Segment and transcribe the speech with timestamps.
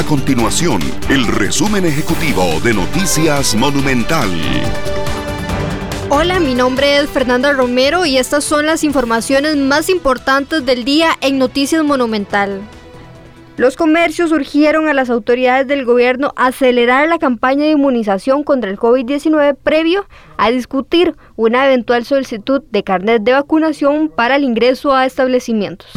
[0.00, 4.30] A continuación, el resumen ejecutivo de Noticias Monumental.
[6.08, 11.10] Hola, mi nombre es Fernanda Romero y estas son las informaciones más importantes del día
[11.20, 12.62] en Noticias Monumental.
[13.58, 18.78] Los comercios urgieron a las autoridades del gobierno acelerar la campaña de inmunización contra el
[18.78, 20.06] COVID-19 previo
[20.38, 25.90] a discutir una eventual solicitud de carnet de vacunación para el ingreso a establecimientos.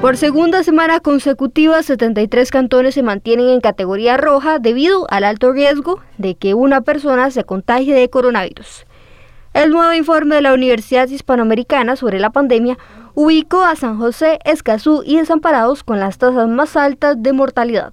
[0.00, 6.00] Por segunda semana consecutiva, 73 cantones se mantienen en categoría roja debido al alto riesgo
[6.18, 8.86] de que una persona se contagie de coronavirus.
[9.54, 12.78] El nuevo informe de la Universidad Hispanoamericana sobre la pandemia
[13.14, 17.92] ubicó a San José, Escazú y Desamparados con las tasas más altas de mortalidad.